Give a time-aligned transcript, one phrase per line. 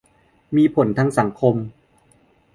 [0.55, 1.55] มีผลทางสังคม